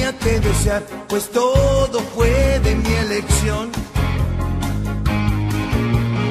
[0.00, 3.70] tenía que desear, pues todo fue de mi elección.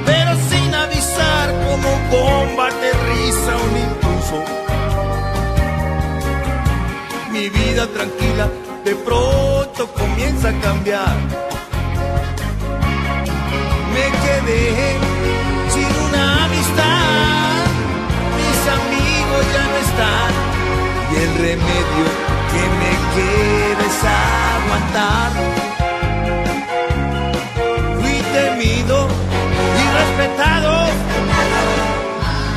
[0.05, 4.43] Pero sin avisar como bomba aterriza un impulso.
[7.31, 8.49] Mi vida tranquila
[8.85, 11.15] de pronto comienza a cambiar.
[13.93, 14.97] Me quedé
[15.73, 17.65] sin una amistad,
[18.39, 20.31] mis amigos ya no están
[21.11, 22.28] y el remedio
[23.19, 25.31] que me queda es aguantar.
[27.99, 29.07] Fui temido
[29.81, 30.71] y respetado,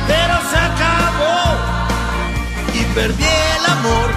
[0.07, 1.39] pero se acabó
[2.73, 4.09] y perdí el amor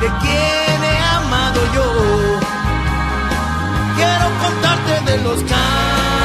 [0.00, 1.88] de quien he amado yo.
[3.96, 6.15] Quiero contarte de los cambios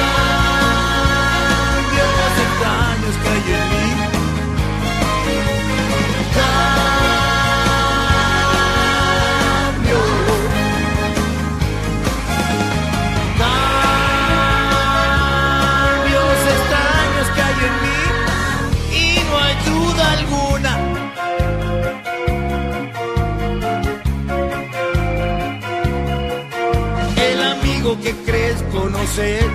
[27.31, 29.49] El amigo que crees conocer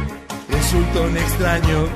[0.48, 1.88] resulta un extraño.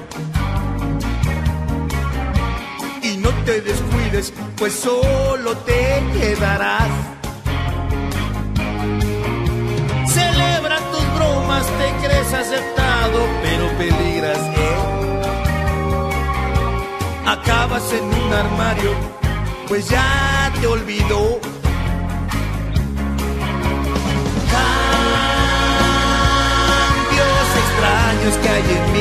[3.02, 6.90] Y no te descuides, pues solo te quedarás.
[10.06, 14.76] Celebra tus bromas, te crees aceptado, pero peligras, ¿eh?
[17.26, 18.92] Acabas en un armario,
[19.66, 21.59] pues ya te olvidó.
[28.20, 28.92] Extraños que hay en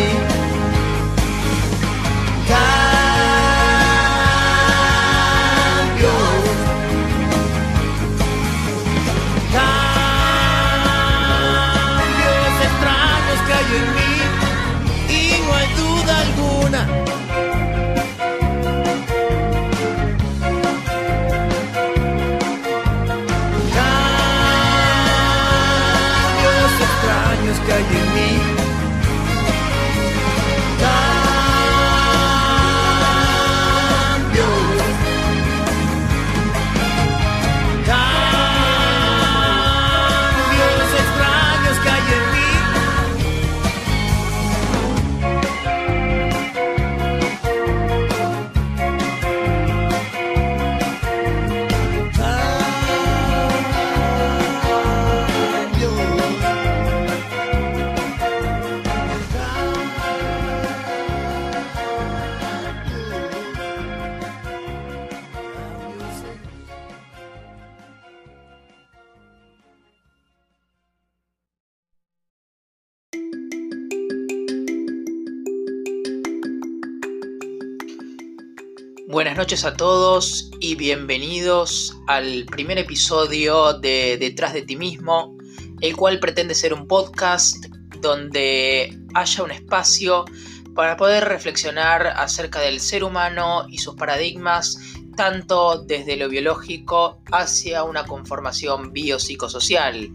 [79.29, 85.37] Buenas noches a todos y bienvenidos al primer episodio de Detrás de ti mismo,
[85.81, 87.63] el cual pretende ser un podcast
[88.01, 90.25] donde haya un espacio
[90.73, 94.79] para poder reflexionar acerca del ser humano y sus paradigmas,
[95.15, 100.09] tanto desde lo biológico hacia una conformación biopsicosocial.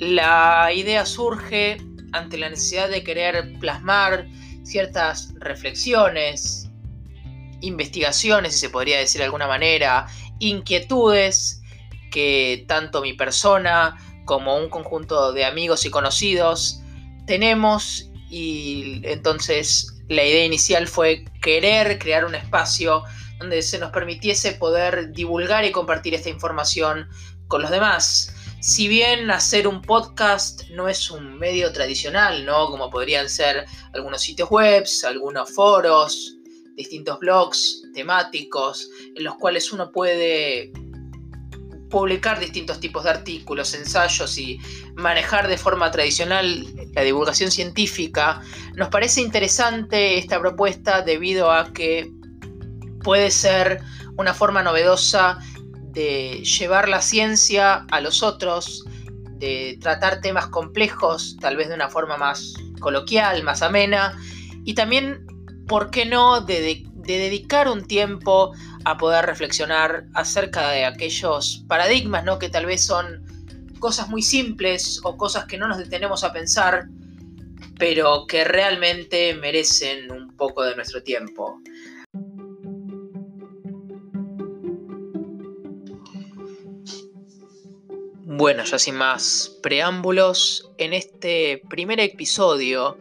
[0.00, 1.76] La idea surge
[2.10, 4.26] ante la necesidad de querer plasmar
[4.64, 6.63] ciertas reflexiones,
[7.66, 10.06] investigaciones, si se podría decir de alguna manera,
[10.38, 11.62] inquietudes
[12.10, 16.80] que tanto mi persona como un conjunto de amigos y conocidos
[17.26, 23.04] tenemos y entonces la idea inicial fue querer crear un espacio
[23.38, 27.08] donde se nos permitiese poder divulgar y compartir esta información
[27.48, 28.34] con los demás.
[28.60, 32.66] Si bien hacer un podcast no es un medio tradicional, ¿no?
[32.70, 36.36] Como podrían ser algunos sitios web, algunos foros,
[36.76, 40.72] distintos blogs temáticos en los cuales uno puede
[41.90, 44.58] publicar distintos tipos de artículos, ensayos y
[44.96, 48.42] manejar de forma tradicional la divulgación científica,
[48.74, 52.10] nos parece interesante esta propuesta debido a que
[53.04, 53.80] puede ser
[54.16, 55.38] una forma novedosa
[55.92, 58.84] de llevar la ciencia a los otros,
[59.38, 64.18] de tratar temas complejos tal vez de una forma más coloquial, más amena,
[64.64, 65.24] y también,
[65.66, 68.52] ¿por qué no?, de, de, de dedicar un tiempo
[68.84, 72.38] a poder reflexionar acerca de aquellos paradigmas, ¿no?
[72.38, 73.24] Que tal vez son
[73.78, 76.88] cosas muy simples o cosas que no nos detenemos a pensar,
[77.78, 81.60] pero que realmente merecen un poco de nuestro tiempo.
[88.36, 92.98] Bueno, ya sin más preámbulos, en este primer episodio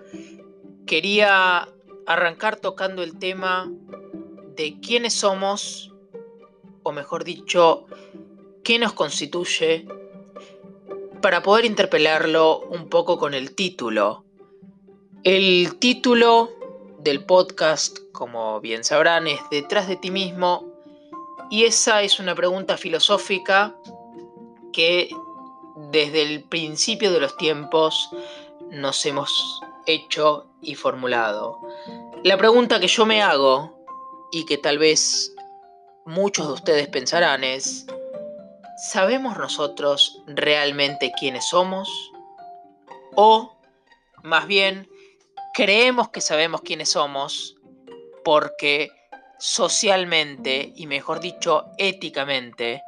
[0.86, 1.68] quería
[2.06, 3.72] arrancar tocando el tema
[4.56, 5.94] de quiénes somos,
[6.84, 7.86] o mejor dicho,
[8.64, 9.88] qué nos constituye,
[11.22, 14.24] para poder interpelarlo un poco con el título.
[15.24, 16.50] El título
[17.00, 20.68] del podcast, como bien sabrán, es Detrás de ti mismo,
[21.50, 23.76] y esa es una pregunta filosófica
[24.72, 25.10] que
[25.92, 28.10] desde el principio de los tiempos
[28.72, 31.60] nos hemos hecho y formulado.
[32.24, 33.86] La pregunta que yo me hago
[34.32, 35.34] y que tal vez
[36.06, 37.86] muchos de ustedes pensarán es,
[38.78, 41.90] ¿sabemos nosotros realmente quiénes somos?
[43.16, 43.58] O,
[44.24, 44.90] más bien,
[45.54, 47.56] creemos que sabemos quiénes somos
[48.24, 48.90] porque
[49.38, 52.82] socialmente y mejor dicho éticamente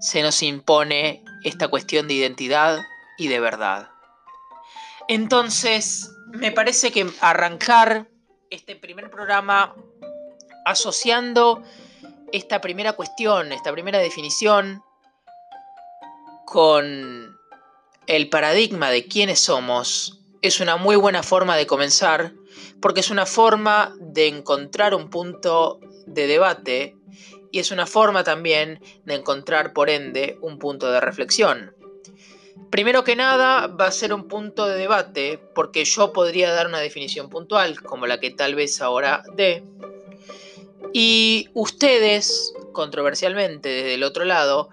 [0.00, 2.80] se nos impone esta cuestión de identidad
[3.18, 3.91] y de verdad.
[5.14, 8.08] Entonces, me parece que arrancar
[8.48, 9.76] este primer programa
[10.64, 11.62] asociando
[12.32, 14.82] esta primera cuestión, esta primera definición,
[16.46, 17.36] con
[18.06, 22.32] el paradigma de quiénes somos, es una muy buena forma de comenzar,
[22.80, 26.96] porque es una forma de encontrar un punto de debate
[27.50, 31.81] y es una forma también de encontrar, por ende, un punto de reflexión.
[32.70, 36.80] Primero que nada, va a ser un punto de debate porque yo podría dar una
[36.80, 39.62] definición puntual, como la que tal vez ahora dé,
[40.92, 44.68] y ustedes, controversialmente desde el otro lado,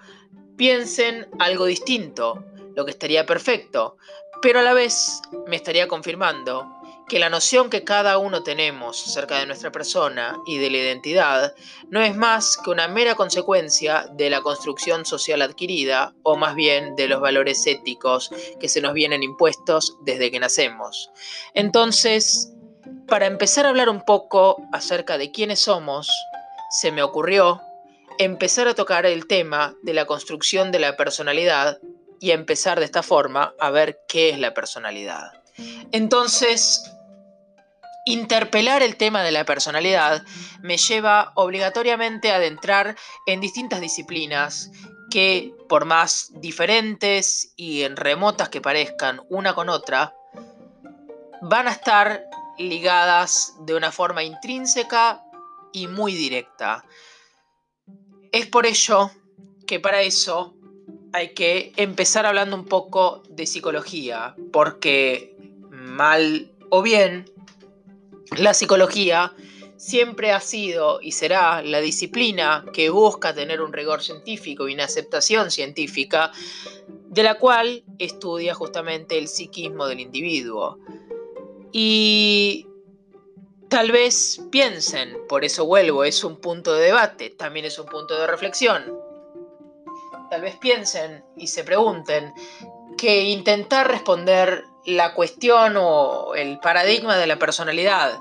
[0.57, 2.43] piensen algo distinto,
[2.75, 3.97] lo que estaría perfecto,
[4.41, 6.65] pero a la vez me estaría confirmando
[7.09, 11.55] que la noción que cada uno tenemos acerca de nuestra persona y de la identidad
[11.89, 16.95] no es más que una mera consecuencia de la construcción social adquirida, o más bien
[16.95, 18.29] de los valores éticos
[18.59, 21.11] que se nos vienen impuestos desde que nacemos.
[21.53, 22.53] Entonces,
[23.07, 26.07] para empezar a hablar un poco acerca de quiénes somos,
[26.69, 27.59] se me ocurrió
[28.19, 31.79] empezar a tocar el tema de la construcción de la personalidad
[32.19, 35.31] y empezar de esta forma a ver qué es la personalidad.
[35.91, 36.83] Entonces,
[38.09, 40.23] Interpelar el tema de la personalidad
[40.63, 42.97] me lleva obligatoriamente a adentrar
[43.27, 44.71] en distintas disciplinas
[45.11, 50.15] que, por más diferentes y remotas que parezcan una con otra,
[51.43, 52.23] van a estar
[52.57, 55.21] ligadas de una forma intrínseca
[55.71, 56.83] y muy directa.
[58.31, 59.11] Es por ello
[59.67, 60.55] que para eso
[61.13, 65.37] hay que empezar hablando un poco de psicología, porque
[65.69, 67.31] mal o bien
[68.37, 69.33] la psicología
[69.79, 74.83] siempre ha sido y será la disciplina que busca tener un rigor científico y una
[74.83, 76.31] aceptación científica,
[77.07, 80.77] de la cual estudia justamente el psiquismo del individuo.
[81.71, 82.67] Y
[83.69, 88.19] tal vez piensen, por eso vuelvo, es un punto de debate, también es un punto
[88.19, 88.83] de reflexión.
[90.29, 92.33] Tal vez piensen y se pregunten
[92.97, 98.13] que intentar responder la cuestión o el paradigma de la personalidad,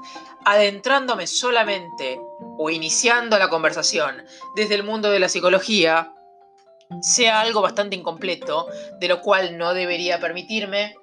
[0.45, 2.21] adentrándome solamente
[2.59, 6.13] o iniciando la conversación desde el mundo de la psicología,
[7.03, 8.67] sea algo bastante incompleto,
[8.99, 10.97] de lo cual no debería permitirme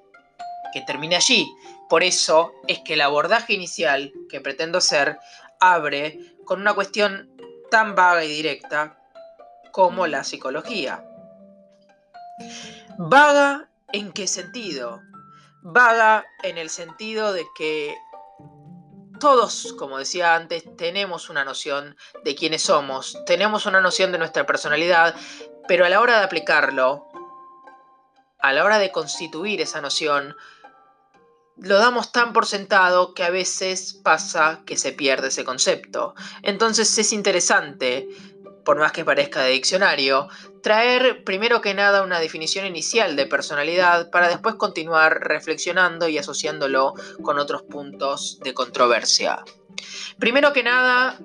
[0.72, 1.48] que termine allí.
[1.88, 5.18] Por eso es que el abordaje inicial que pretendo hacer
[5.60, 7.30] abre con una cuestión
[7.70, 8.98] tan vaga y directa
[9.72, 11.04] como la psicología.
[12.98, 15.00] Vaga en qué sentido?
[15.68, 17.96] Vaga en el sentido de que
[19.18, 24.46] todos, como decía antes, tenemos una noción de quiénes somos, tenemos una noción de nuestra
[24.46, 25.16] personalidad,
[25.66, 27.08] pero a la hora de aplicarlo,
[28.38, 30.36] a la hora de constituir esa noción,
[31.56, 36.14] lo damos tan por sentado que a veces pasa que se pierde ese concepto.
[36.42, 38.08] Entonces es interesante
[38.66, 40.28] por más que parezca de diccionario,
[40.60, 46.92] traer primero que nada una definición inicial de personalidad para después continuar reflexionando y asociándolo
[47.22, 49.44] con otros puntos de controversia.
[50.18, 51.16] Primero que nada,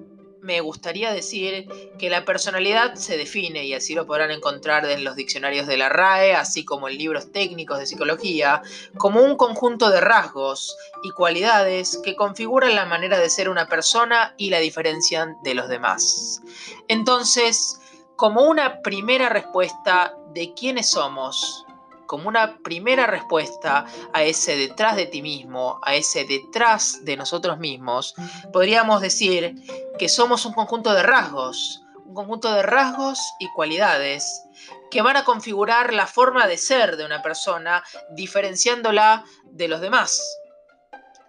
[0.41, 1.67] me gustaría decir
[1.99, 5.89] que la personalidad se define, y así lo podrán encontrar en los diccionarios de la
[5.89, 8.61] RAE, así como en libros técnicos de psicología,
[8.97, 14.33] como un conjunto de rasgos y cualidades que configuran la manera de ser una persona
[14.37, 16.41] y la diferencian de los demás.
[16.87, 17.79] Entonces,
[18.15, 21.65] como una primera respuesta de quiénes somos,
[22.11, 27.57] como una primera respuesta a ese detrás de ti mismo, a ese detrás de nosotros
[27.57, 28.15] mismos,
[28.51, 29.55] podríamos decir
[29.97, 34.43] que somos un conjunto de rasgos, un conjunto de rasgos y cualidades
[34.89, 40.21] que van a configurar la forma de ser de una persona, diferenciándola de los demás.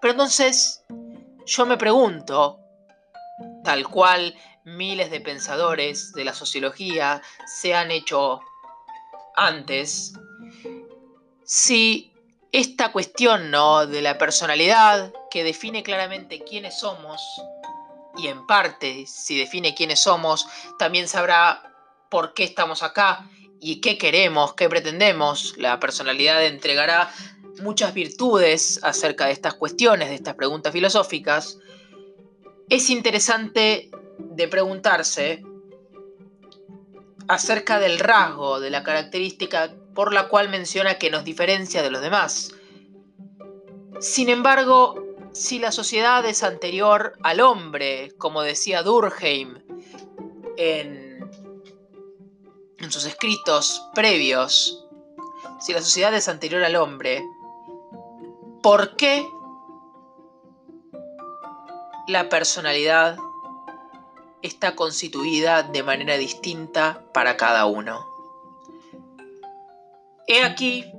[0.01, 0.83] Pero entonces,
[1.47, 2.59] yo me pregunto,
[3.63, 4.35] tal cual
[4.65, 8.41] miles de pensadores de la sociología se han hecho
[9.37, 10.13] antes,
[11.53, 12.11] si
[12.51, 13.87] esta cuestión ¿no?
[13.87, 17.21] de la personalidad que define claramente quiénes somos,
[18.17, 20.47] y en parte si define quiénes somos,
[20.79, 21.75] también sabrá
[22.11, 23.29] por qué estamos acá
[23.61, 25.53] y qué queremos, qué pretendemos.
[25.59, 27.13] La personalidad entregará
[27.61, 31.59] muchas virtudes acerca de estas cuestiones, de estas preguntas filosóficas.
[32.71, 35.45] Es interesante de preguntarse
[37.29, 42.01] acerca del rasgo, de la característica por la cual menciona que nos diferencia de los
[42.01, 42.53] demás.
[44.01, 44.95] Sin embargo,
[45.33, 49.63] si la sociedad es anterior al hombre, como decía Durkheim
[50.57, 51.31] en,
[52.79, 54.87] en sus escritos previos,
[55.61, 57.23] si la sociedad es anterior al hombre,
[58.63, 59.27] ¿por qué
[62.09, 63.17] la personalidad
[64.43, 68.12] está constituida de manera distinta para cada uno?
[70.27, 70.93] He aquí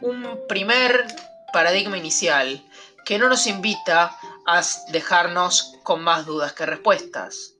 [0.00, 1.06] un primer
[1.52, 2.62] paradigma inicial
[3.04, 4.16] que no nos invita
[4.46, 7.54] a dejarnos con más dudas que respuestas.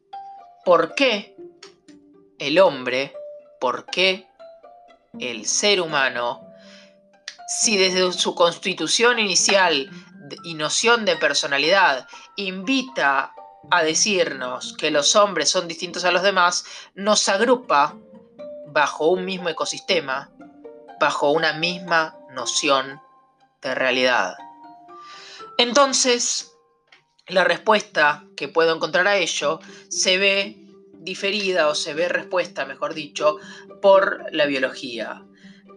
[0.64, 1.37] ¿Por qué
[2.38, 3.14] el hombre,
[3.61, 4.28] por qué
[5.18, 6.46] el ser humano,
[7.49, 9.90] si desde su constitución inicial
[10.44, 12.06] y noción de personalidad
[12.37, 13.32] invita
[13.70, 17.94] a decirnos que los hombres son distintos a los demás, nos agrupa
[18.68, 20.30] bajo un mismo ecosistema,
[21.02, 23.02] bajo una misma noción
[23.61, 24.37] de realidad?
[25.59, 26.56] Entonces,
[27.26, 30.56] la respuesta que puedo encontrar a ello se ve
[31.00, 33.38] diferida o se ve respuesta, mejor dicho,
[33.80, 35.25] por la biología.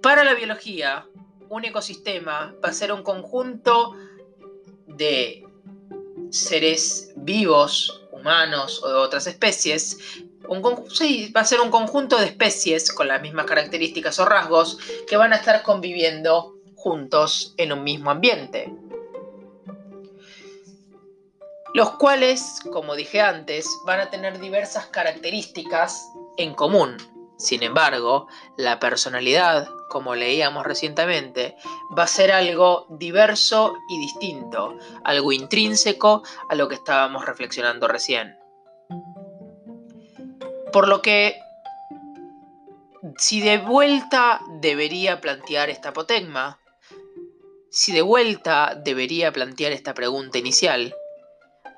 [0.04, 1.08] Para la biología,
[1.50, 3.96] un ecosistema va a ser un conjunto
[4.86, 5.44] de
[6.30, 9.98] seres vivos, humanos o de otras especies.
[10.90, 15.18] Sí, va a ser un conjunto de especies con las mismas características o rasgos que
[15.18, 18.72] van a estar conviviendo juntos en un mismo ambiente
[21.76, 26.96] los cuales, como dije antes, van a tener diversas características en común.
[27.38, 31.58] Sin embargo, la personalidad, como leíamos recientemente,
[31.98, 38.38] va a ser algo diverso y distinto, algo intrínseco a lo que estábamos reflexionando recién.
[40.76, 41.40] Por lo que,
[43.18, 46.60] si de vuelta debería plantear esta apotegma,
[47.72, 50.94] si de vuelta debería plantear esta pregunta inicial,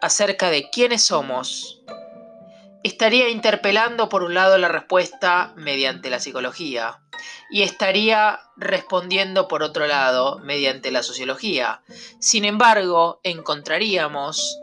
[0.02, 1.84] acerca de quiénes somos,
[2.82, 7.00] estaría interpelando por un lado la respuesta mediante la psicología
[7.52, 11.84] y estaría respondiendo por otro lado mediante la sociología.
[12.20, 14.60] Sin embargo, encontraríamos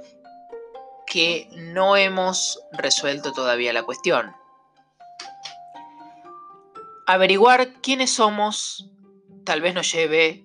[1.15, 4.33] que no hemos resuelto todavía la cuestión.
[7.07, 8.91] Averiguar quiénes somos
[9.45, 10.45] tal vez nos lleve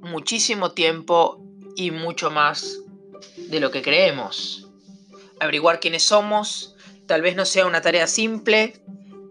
[0.00, 1.40] muchísimo tiempo
[1.76, 2.80] y mucho más
[3.36, 4.68] de lo que creemos.
[5.38, 6.74] Averiguar quiénes somos
[7.06, 8.82] tal vez no sea una tarea simple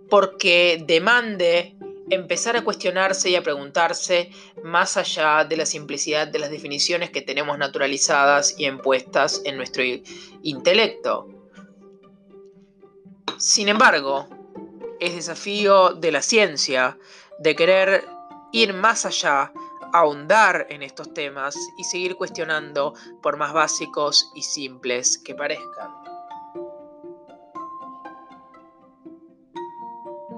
[0.10, 1.76] porque demande
[2.12, 4.30] empezar a cuestionarse y a preguntarse
[4.64, 9.84] más allá de la simplicidad de las definiciones que tenemos naturalizadas y impuestas en nuestro
[10.44, 11.28] intelecto.
[13.38, 14.28] Sin embargo,
[15.00, 16.98] es desafío de la ciencia
[17.40, 18.06] de querer
[18.52, 19.52] ir más allá
[19.94, 25.92] ahondar en estos temas y seguir cuestionando por más básicos y simples que parezcan.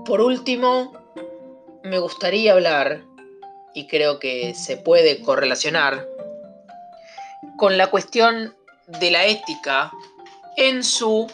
[0.06, 1.03] Por último,
[1.84, 3.04] me gustaría hablar,
[3.74, 6.08] y creo que se puede correlacionar,
[7.58, 8.56] con la cuestión
[8.88, 9.92] de la ética
[10.58, 11.32] en su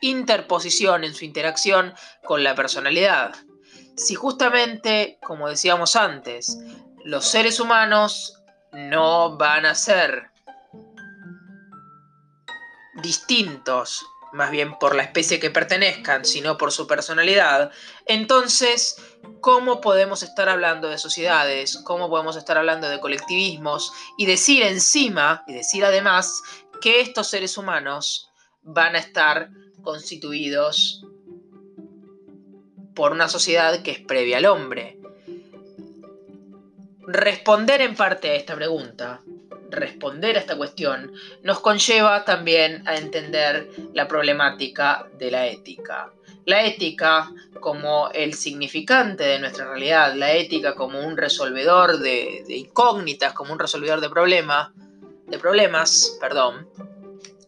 [0.00, 3.34] interposición, en su interacción con la personalidad.
[3.96, 6.58] Si justamente, como decíamos antes,
[7.04, 8.40] los seres humanos
[8.72, 10.30] no van a ser
[13.02, 17.70] distintos, más bien por la especie que pertenezcan, sino por su personalidad,
[18.06, 18.96] entonces,
[19.40, 21.78] ¿cómo podemos estar hablando de sociedades?
[21.84, 23.92] ¿Cómo podemos estar hablando de colectivismos?
[24.16, 26.42] Y decir encima, y decir además,
[26.80, 28.30] que estos seres humanos
[28.62, 29.50] van a estar
[29.82, 31.04] constituidos
[32.94, 34.98] por una sociedad que es previa al hombre
[37.08, 39.22] responder en parte a esta pregunta,
[39.70, 46.12] responder a esta cuestión nos conlleva también a entender la problemática de la ética.
[46.46, 53.32] La ética como el significante de nuestra realidad, la ética como un resolvedor de, incógnitas,
[53.34, 54.70] como un resolvedor de problemas,
[55.26, 56.68] de problemas, perdón,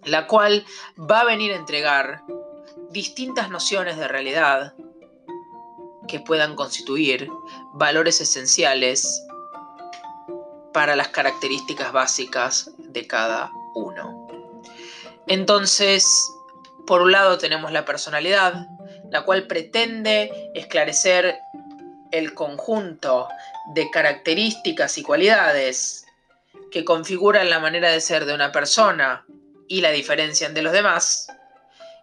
[0.05, 0.65] la cual
[0.99, 2.23] va a venir a entregar
[2.91, 4.75] distintas nociones de realidad
[6.09, 7.29] que puedan constituir
[7.75, 9.25] valores esenciales
[10.73, 14.29] para las características básicas de cada uno.
[15.27, 16.05] Entonces,
[16.87, 18.67] por un lado tenemos la personalidad,
[19.11, 21.39] la cual pretende esclarecer
[22.11, 23.29] el conjunto
[23.75, 26.05] de características y cualidades
[26.71, 29.25] que configuran la manera de ser de una persona
[29.69, 31.29] y la diferencian de los demás.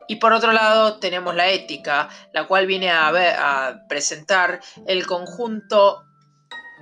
[0.08, 6.06] Y por otro lado tenemos la ética, la cual viene a, a presentar el conjunto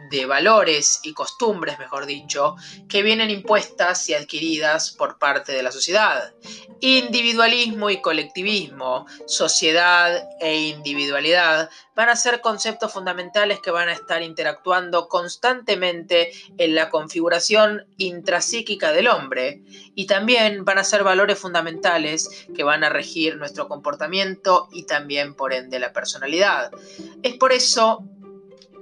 [0.10, 2.56] de valores y costumbres, mejor dicho,
[2.88, 6.34] que vienen impuestas y adquiridas por parte de la sociedad.
[6.80, 14.22] Individualismo y colectivismo, sociedad e individualidad van a ser conceptos fundamentales que van a estar
[14.22, 19.62] interactuando constantemente en la configuración intrapsíquica del hombre
[19.96, 25.36] y también van a ser valores fundamentales que van a regir nuestro comportamiento y también
[25.36, 26.72] por ende la personalidad.
[27.24, 28.04] Es por eso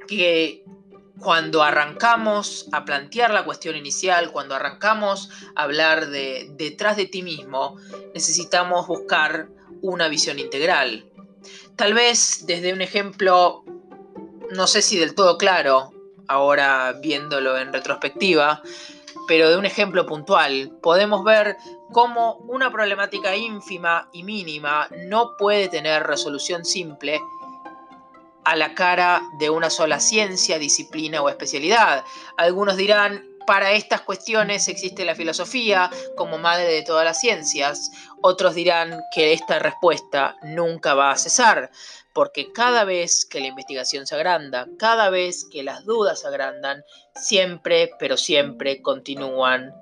[0.08, 0.64] que
[1.24, 7.24] cuando arrancamos a plantear la cuestión inicial, cuando arrancamos a hablar de detrás de ti
[7.24, 7.78] mismo,
[8.14, 9.48] necesitamos buscar
[9.82, 11.06] una visión integral.
[11.78, 13.64] Tal vez desde un ejemplo,
[14.52, 15.92] no sé si del todo claro,
[16.28, 18.62] ahora viéndolo en retrospectiva,
[19.28, 21.56] pero de un ejemplo puntual, podemos ver
[21.92, 27.22] cómo una problemática ínfima y mínima no puede tener resolución simple
[28.46, 32.04] a la cara de una sola ciencia, disciplina o especialidad.
[32.38, 37.92] Algunos dirán, para estas cuestiones existe la filosofía como madre de todas las ciencias.
[38.22, 41.70] Otros dirán que esta respuesta nunca va a cesar,
[42.14, 46.84] porque cada vez que la investigación se agranda, cada vez que las dudas se agrandan,
[47.16, 49.74] siempre, pero siempre continúan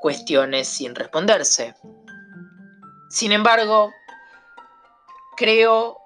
[0.00, 1.74] cuestiones sin responderse.
[3.10, 3.92] Sin embargo,
[5.36, 5.98] creo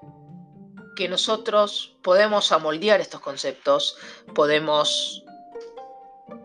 [0.95, 3.97] que nosotros podemos amoldear estos conceptos,
[4.35, 5.25] podemos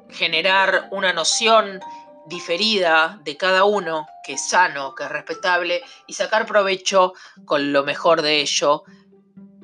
[0.10, 1.80] generar una noción
[2.28, 7.14] diferida de cada uno, que es sano, que es respetable, y sacar provecho
[7.46, 8.84] con lo mejor de ello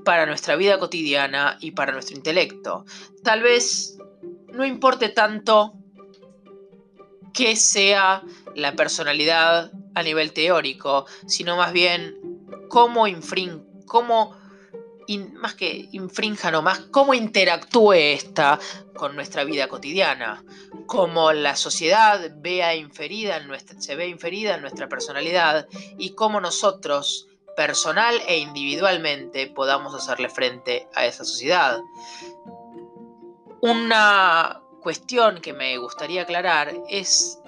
[0.04, 2.86] para nuestra vida cotidiana y para nuestro intelecto.
[3.24, 3.98] Tal vez
[4.50, 5.74] no importe tanto
[7.34, 8.24] que sea
[8.56, 12.15] la personalidad a nivel teórico, sino más bien
[12.69, 14.36] cómo, infrin cómo
[15.34, 18.60] más que infrinja nomás, cómo interactúe esta
[18.96, 20.44] con nuestra vida cotidiana,
[20.86, 23.41] cómo la sociedad vea inferida
[23.80, 30.88] se ve inferida en nuestra personalidad y cómo nosotros, personal e individualmente, podamos hacerle frente
[30.94, 31.80] a esa sociedad.
[33.62, 37.39] Una cuestión que me gustaría aclarar es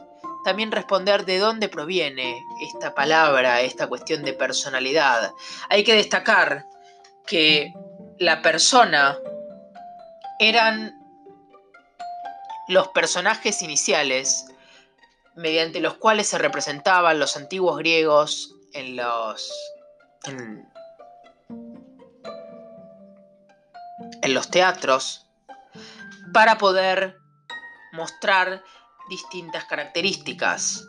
[0.43, 5.33] también responder de dónde proviene esta palabra, esta cuestión de personalidad.
[5.69, 6.65] Hay que destacar
[7.27, 7.73] que
[8.19, 9.17] la persona
[10.39, 10.97] eran
[12.67, 14.45] los personajes iniciales
[15.35, 19.51] mediante los cuales se representaban los antiguos griegos en los
[20.25, 20.67] en,
[24.33, 25.25] los teatros
[26.33, 27.17] para poder
[27.93, 28.61] mostrar
[29.09, 30.85] distintas características.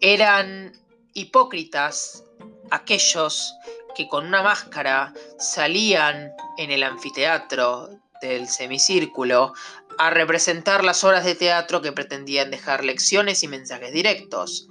[0.00, 0.72] Eran
[1.14, 2.24] hipócritas
[2.72, 3.54] aquellos
[3.94, 9.52] que con una máscara salían en el anfiteatro del semicírculo
[9.98, 14.68] a representar las obras de teatro que pretendían dejar lecciones y mensajes directos.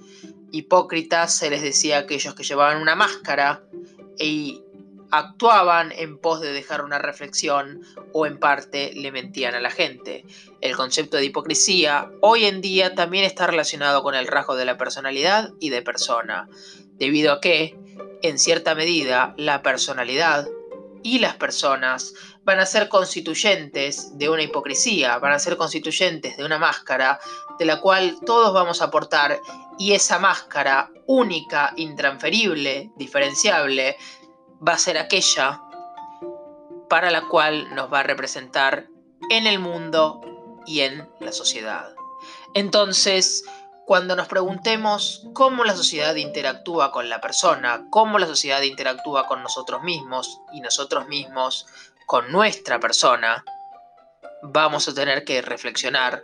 [0.51, 3.63] Hipócritas se les decía a aquellos que llevaban una máscara
[4.17, 4.61] y
[5.11, 7.81] actuaban en pos de dejar una reflexión
[8.13, 10.25] o en parte le mentían a la gente.
[10.61, 14.77] El concepto de hipocresía hoy en día también está relacionado con el rasgo de la
[14.77, 16.47] personalidad y de persona,
[16.97, 17.77] debido a que
[18.21, 20.47] en cierta medida, la personalidad
[21.03, 26.45] y las personas van a ser constituyentes de una hipocresía, van a ser constituyentes de
[26.45, 27.19] una máscara
[27.57, 29.39] de la cual todos vamos a aportar
[29.77, 33.97] y esa máscara única, intransferible, diferenciable,
[34.65, 35.61] va a ser aquella
[36.89, 38.87] para la cual nos va a representar
[39.29, 40.21] en el mundo
[40.65, 41.95] y en la sociedad.
[42.53, 43.45] Entonces,
[43.85, 49.43] cuando nos preguntemos cómo la sociedad interactúa con la persona, cómo la sociedad interactúa con
[49.43, 51.65] nosotros mismos y nosotros mismos
[52.05, 53.43] con nuestra persona,
[54.43, 56.23] vamos a tener que reflexionar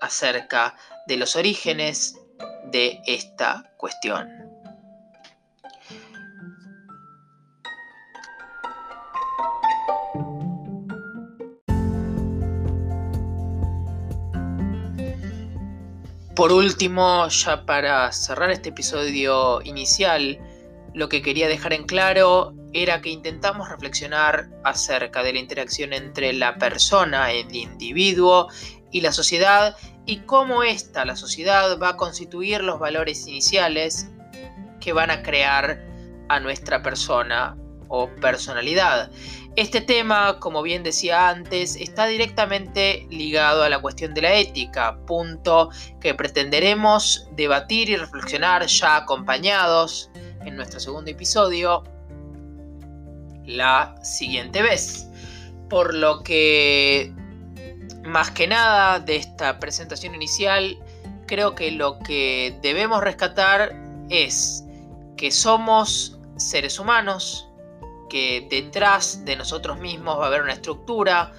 [0.00, 0.74] acerca
[1.06, 2.16] de los orígenes
[2.64, 4.47] de esta cuestión.
[16.38, 20.38] Por último, ya para cerrar este episodio inicial,
[20.94, 26.32] lo que quería dejar en claro era que intentamos reflexionar acerca de la interacción entre
[26.32, 28.46] la persona, el individuo
[28.92, 29.74] y la sociedad
[30.06, 34.08] y cómo esta, la sociedad, va a constituir los valores iniciales
[34.78, 35.84] que van a crear
[36.28, 37.56] a nuestra persona
[37.88, 39.10] o personalidad.
[39.56, 44.98] Este tema, como bien decía antes, está directamente ligado a la cuestión de la ética,
[45.06, 45.70] punto
[46.00, 50.10] que pretenderemos debatir y reflexionar ya acompañados
[50.44, 51.82] en nuestro segundo episodio
[53.44, 55.08] la siguiente vez.
[55.68, 57.12] Por lo que,
[58.04, 60.78] más que nada de esta presentación inicial,
[61.26, 63.74] creo que lo que debemos rescatar
[64.08, 64.64] es
[65.16, 67.47] que somos seres humanos,
[68.08, 71.32] que detrás de nosotros mismos va a haber una estructura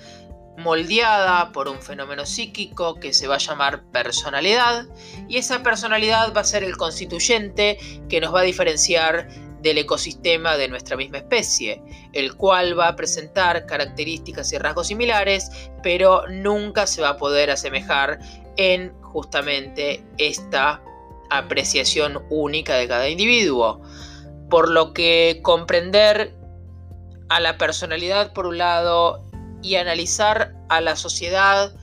[0.58, 4.86] moldeada por un fenómeno psíquico que se va a llamar personalidad
[5.28, 7.78] y esa personalidad va a ser el constituyente
[8.10, 9.30] que nos va a diferenciar
[9.62, 11.82] del ecosistema de nuestra misma especie,
[12.14, 15.52] el cual va a presentar características y rasgos similares,
[15.84, 18.20] pero nunca se va a poder asemejar
[18.58, 20.82] en justamente esta
[21.30, 23.82] apreciación única de cada individuo.
[24.50, 26.39] Por lo que comprender
[27.30, 29.24] a la personalidad por un lado
[29.62, 31.74] y analizar a la sociedad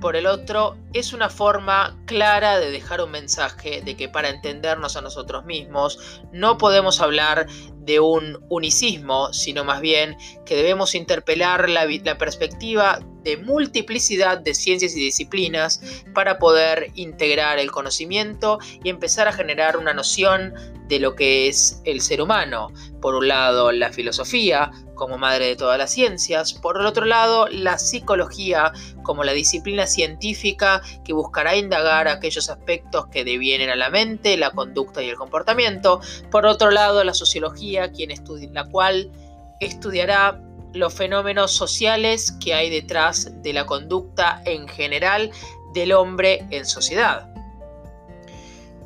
[0.00, 4.96] por el otro es una forma clara de dejar un mensaje de que para entendernos
[4.96, 7.46] a nosotros mismos no podemos hablar
[7.80, 11.86] de un unicismo, sino más bien que debemos interpelar la,
[12.18, 15.80] perspectiva de multiplicidad de ciencias y disciplinas
[16.14, 20.54] para poder integrar el conocimiento y empezar a generar una noción
[20.88, 22.72] de lo que es el ser humano.
[23.00, 27.48] Por un lado, la filosofía como madre de todas las ciencias, por el otro lado,
[27.48, 28.70] la psicología
[29.02, 34.50] como la disciplina científica que buscará indagar aquellos aspectos que devienen a la mente, la
[34.50, 38.10] conducta y el comportamiento, por otro lado, la sociología, quien
[38.52, 39.10] la cual
[39.60, 40.40] estudiará
[40.72, 45.30] los fenómenos sociales que hay detrás de la conducta en general
[45.74, 47.28] del hombre en sociedad.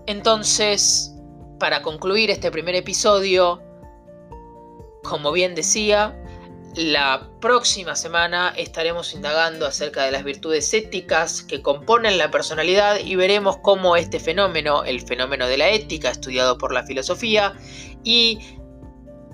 [0.06, 1.14] Entonces,
[1.58, 3.62] para concluir este primer episodio,
[5.02, 6.18] como bien decía,
[6.74, 13.14] la próxima semana estaremos indagando acerca de las virtudes éticas que componen la personalidad y
[13.14, 17.54] veremos cómo este fenómeno, el fenómeno de la ética estudiado por la filosofía
[18.02, 18.40] y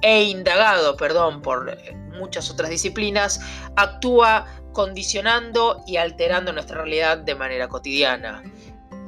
[0.03, 1.77] e indagado, perdón, por
[2.19, 3.41] muchas otras disciplinas,
[3.77, 8.43] actúa condicionando y alterando nuestra realidad de manera cotidiana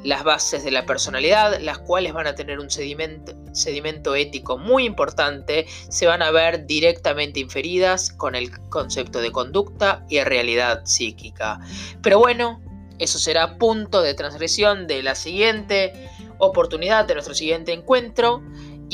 [0.04, 4.84] las bases de la personalidad, las cuales van a tener un sedimento, sedimento, ético muy
[4.84, 11.60] importante, se van a ver directamente inferidas con el concepto de conducta y realidad psíquica.
[12.02, 12.60] Pero bueno,
[12.98, 18.42] eso será punto de transgresión de la siguiente oportunidad, de nuestro siguiente encuentro.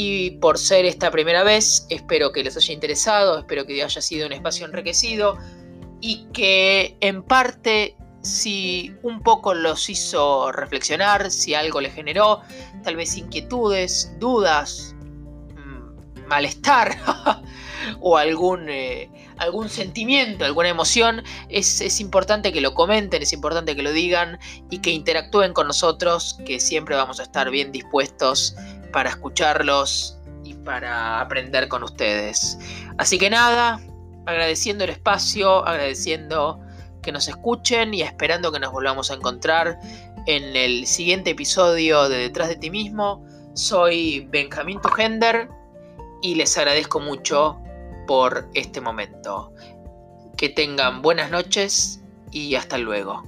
[0.00, 4.28] Y por ser esta primera vez, espero que les haya interesado, espero que haya sido
[4.28, 5.36] un espacio enriquecido
[6.00, 12.42] y que en parte si un poco los hizo reflexionar, si algo les generó,
[12.84, 14.94] tal vez inquietudes, dudas,
[15.56, 16.96] mm, malestar
[18.00, 23.74] o algún, eh, algún sentimiento, alguna emoción, es, es, importante que lo comenten, es importante
[23.74, 24.38] que lo digan
[24.70, 28.54] y que interactúen con nosotros, que siempre vamos a estar bien dispuestos
[28.92, 32.58] para escucharlos y para aprender con ustedes.
[32.98, 33.80] Así que nada,
[34.26, 36.60] agradeciendo el espacio, agradeciendo
[37.02, 39.78] que nos escuchen y esperando que nos volvamos a encontrar
[40.26, 43.24] en el siguiente episodio de Detrás de ti mismo.
[43.54, 45.48] Soy Benjamín Tugender
[46.20, 47.58] y les agradezco mucho
[48.06, 49.52] por este momento.
[50.36, 53.22] Que tengan buenas noches y hasta luego.